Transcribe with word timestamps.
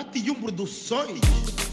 Batium 0.00 0.34
Produções. 0.34 1.69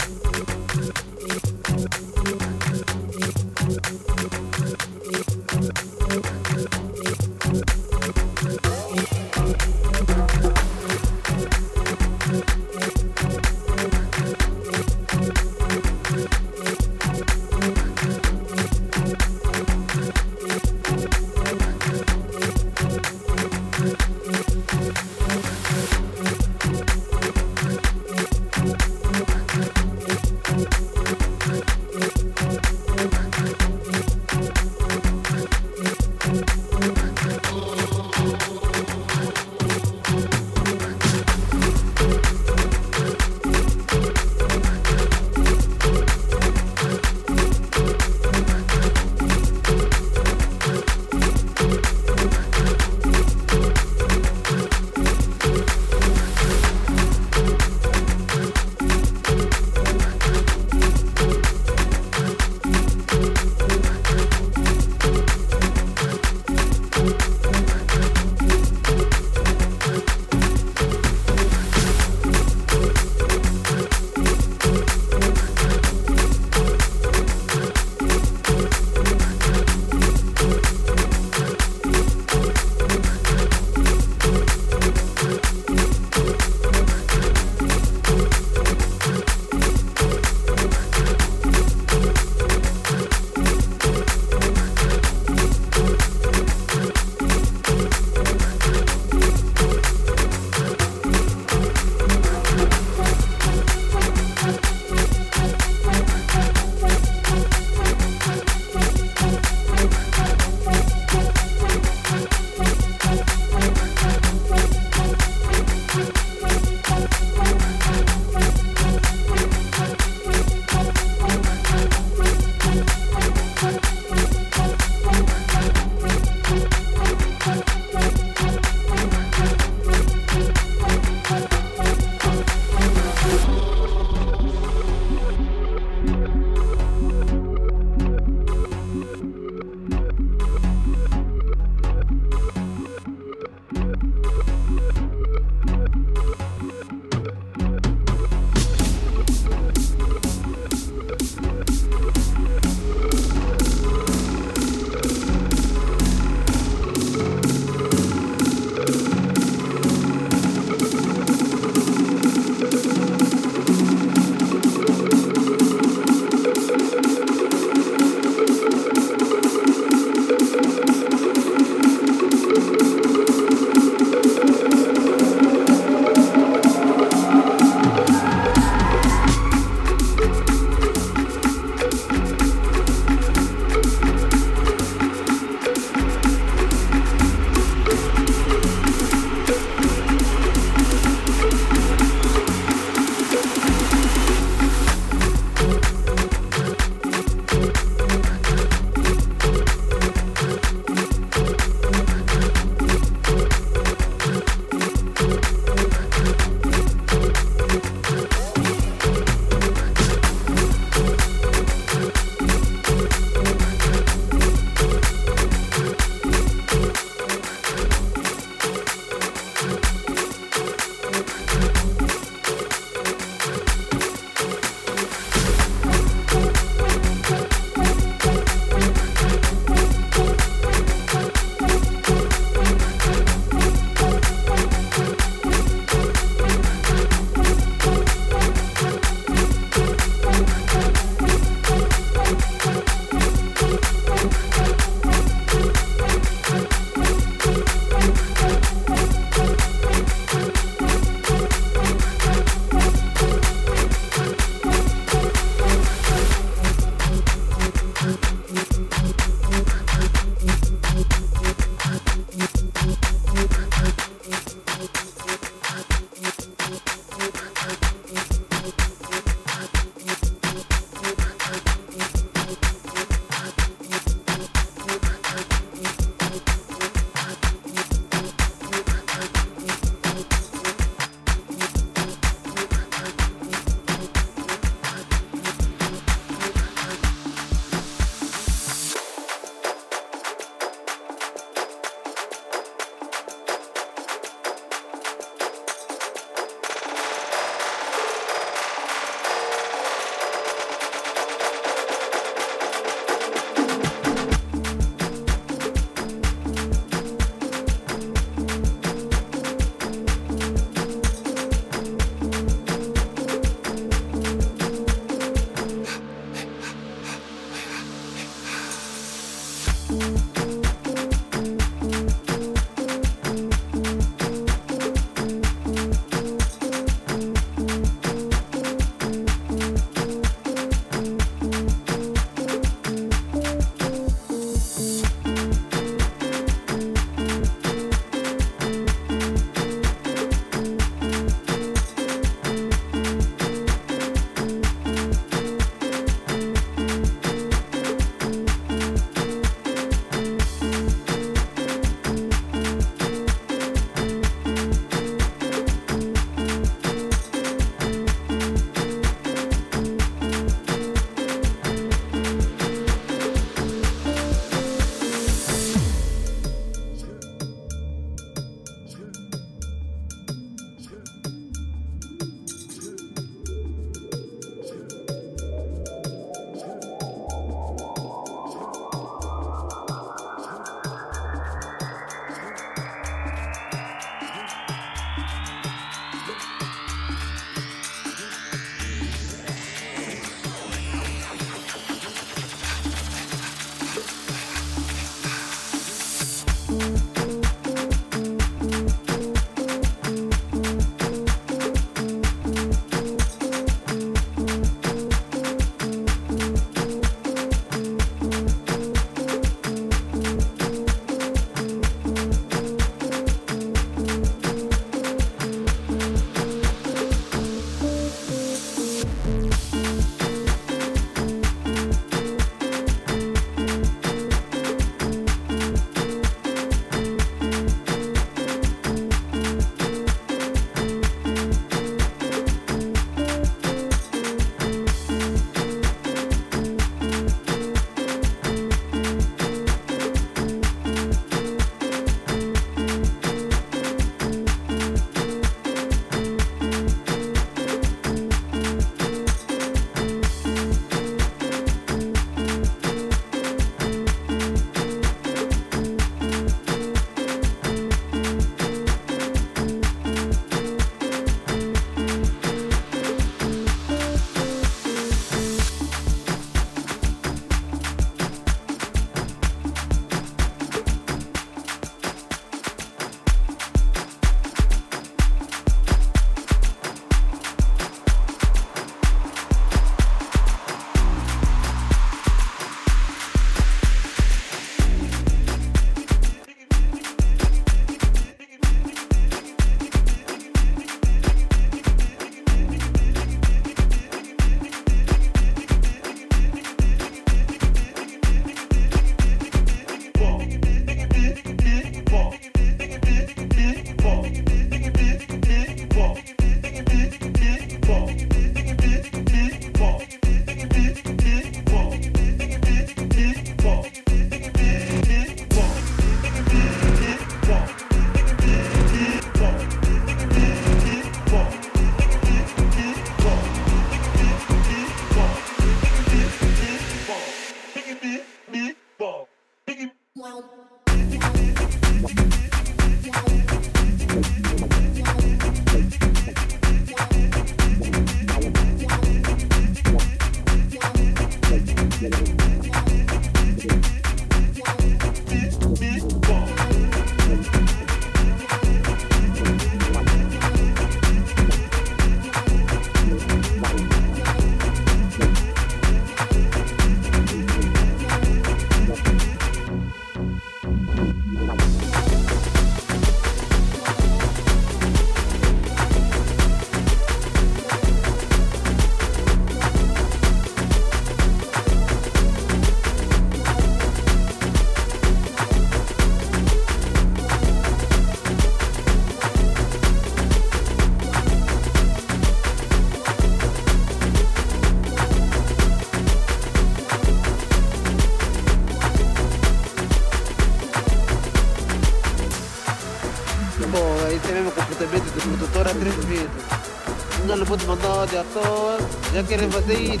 يا 598.12 598.24
طول 598.34 598.78
ذكر 599.14 599.50
فضيل 599.50 600.00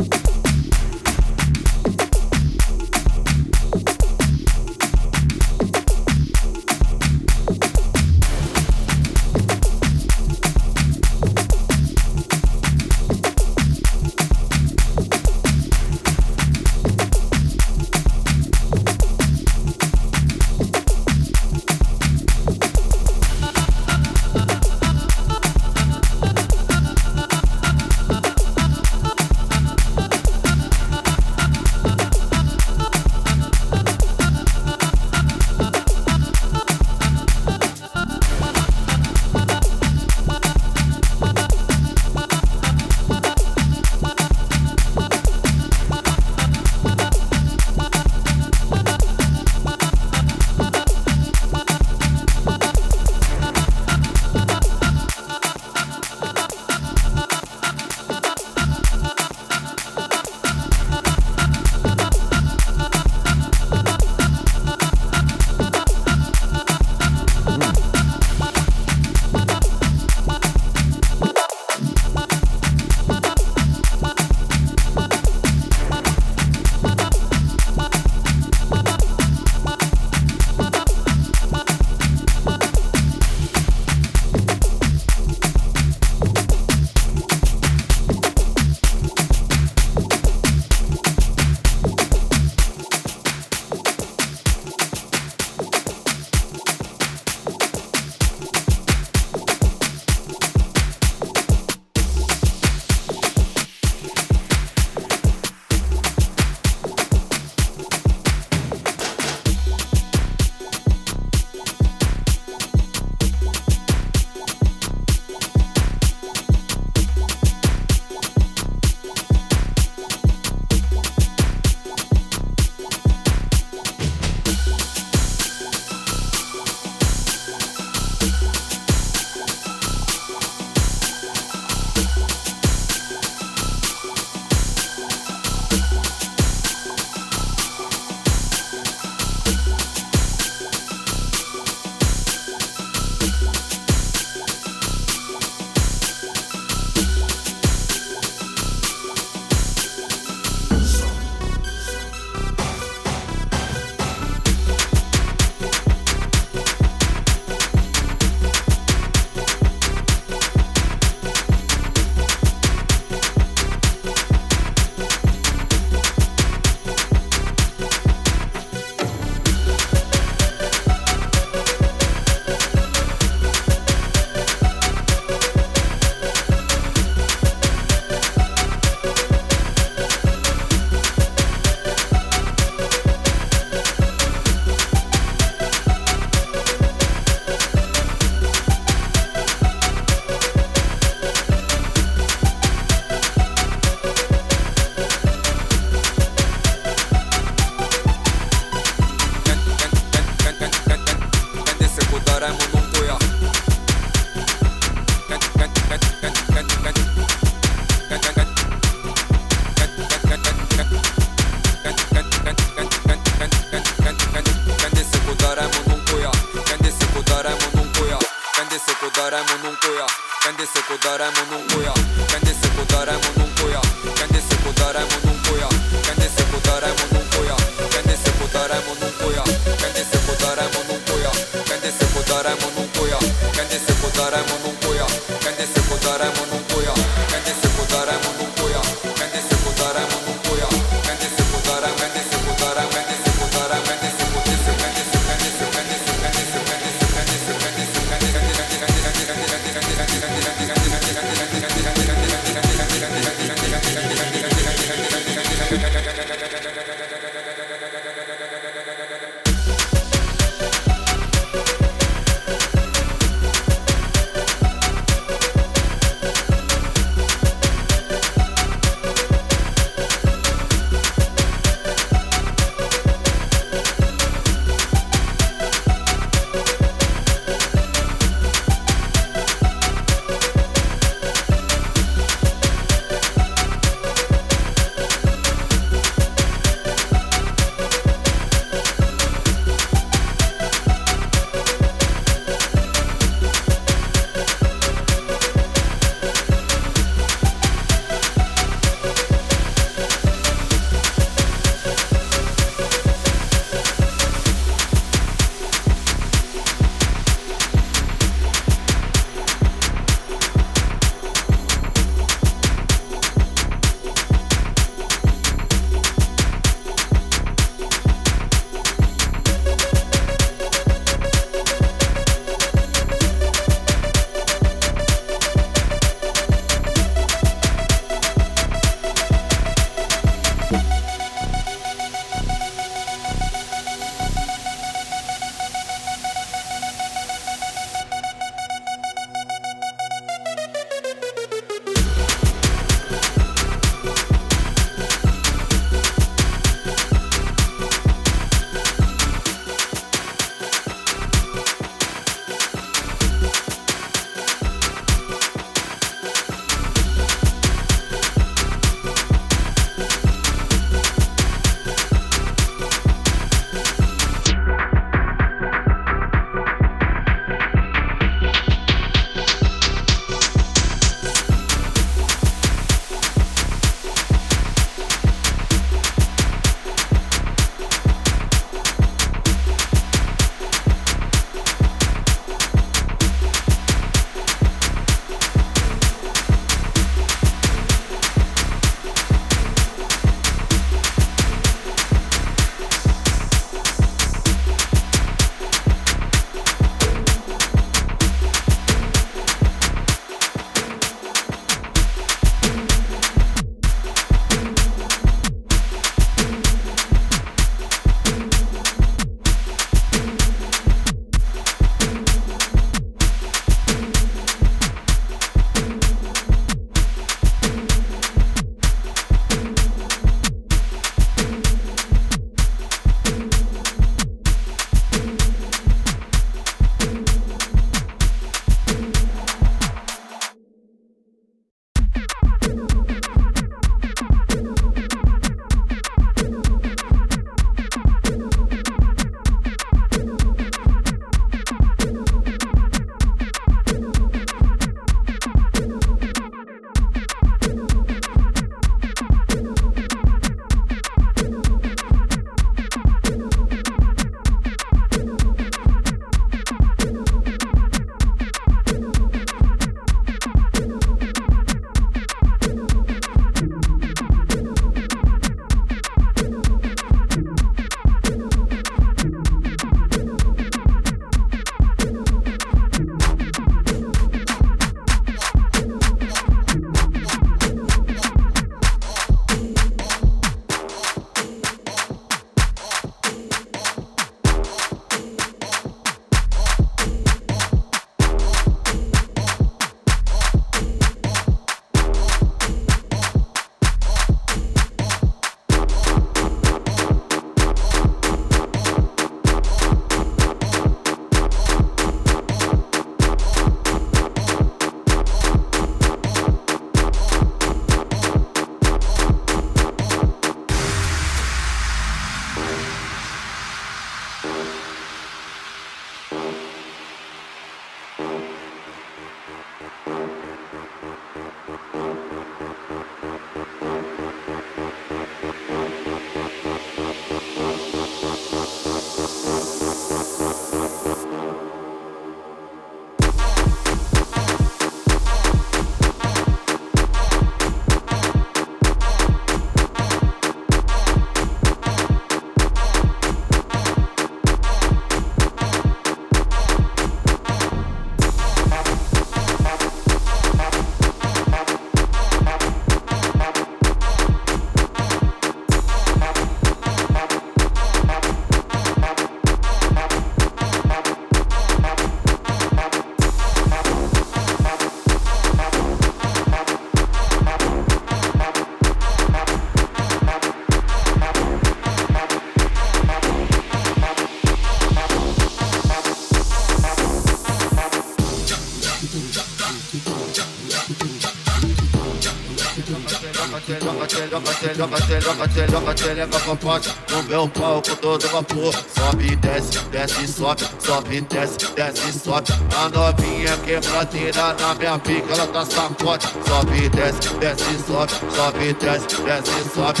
tchereca, 584.76 585.20
joga 585.20 585.48
tchereca, 585.48 585.72
joga 585.72 585.94
tchereca 585.94 586.40
com 586.40 586.56
pote 586.56 586.94
no 587.10 587.22
meu 587.24 587.48
pau 587.48 587.80
todo 587.80 588.28
vapor. 588.28 588.74
Sobe 588.94 589.36
desce, 589.36 589.78
desce 589.90 590.28
sobe, 590.28 590.62
sobe 590.78 591.20
desce, 591.22 591.58
desce 591.74 592.12
sobe. 592.18 592.52
A 592.76 592.88
novinha 592.90 593.56
quebradeira 593.58 594.54
na 594.54 594.74
minha 594.74 594.98
pica, 594.98 595.32
ela 595.32 595.46
tá 595.46 595.64
sacote. 595.64 596.28
Sobe 596.46 596.88
desce, 596.90 597.34
desce 597.38 597.78
sobe, 597.86 598.12
sobe 598.34 598.72
desce, 598.74 599.22
desce 599.22 599.74
sobe. 599.74 600.00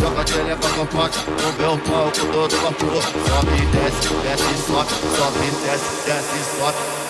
Joga 0.00 0.24
tchereca 0.24 0.68
com 0.68 0.86
pote 0.86 1.18
no 1.28 1.52
meu 1.58 1.78
pau 1.78 2.10
todo 2.10 2.56
vapor. 2.62 3.02
Sobe 3.02 3.66
desce, 3.72 4.14
desce 4.22 4.66
sobe, 4.66 4.90
sobe 5.16 5.50
desce, 5.64 6.06
desce 6.06 6.58
sobe. 6.58 7.05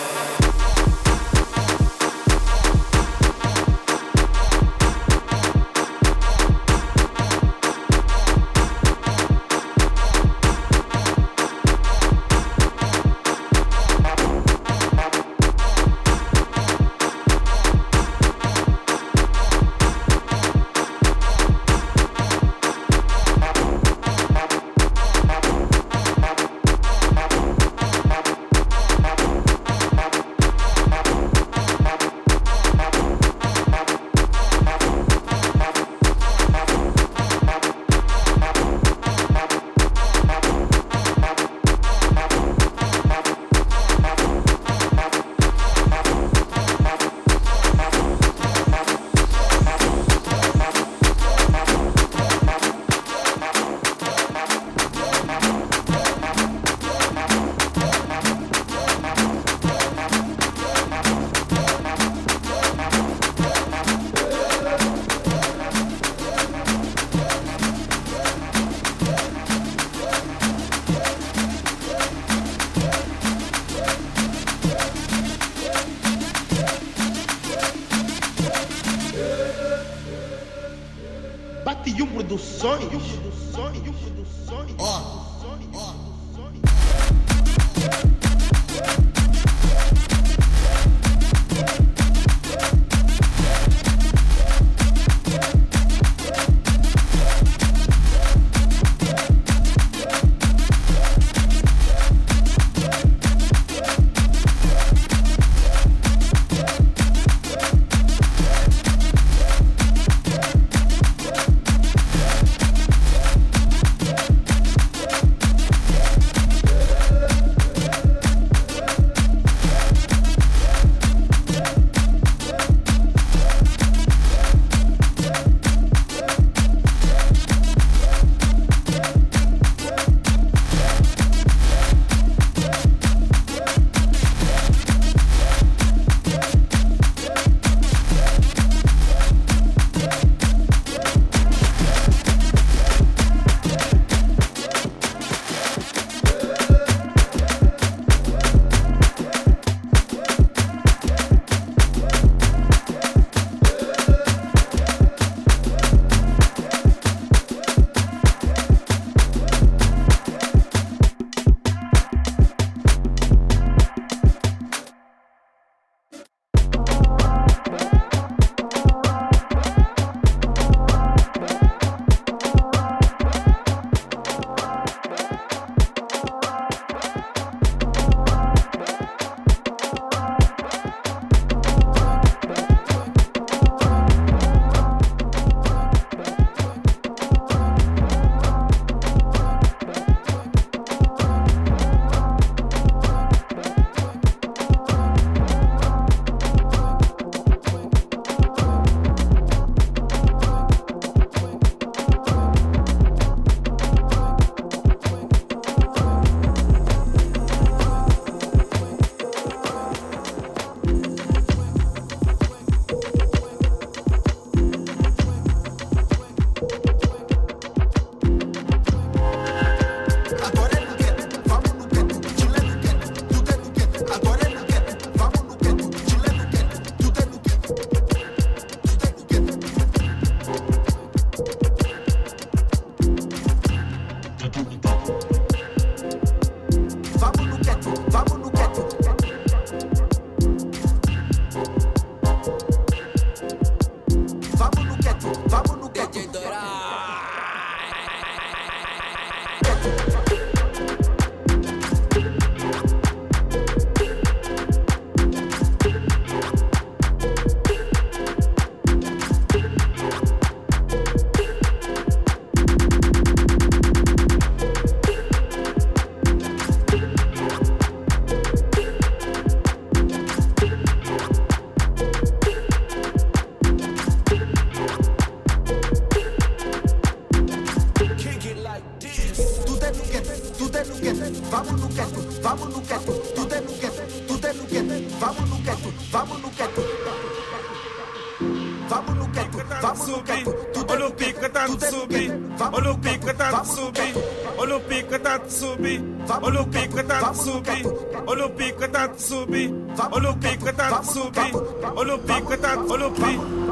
Sopi, 301.07 301.47
Olopi, 301.95 302.35
Katan, 302.49 302.79
Olopi, 302.91 303.31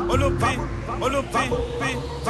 Olopi, 0.09 0.51
Olopi, 1.01 1.43
Olopi. 1.51 2.24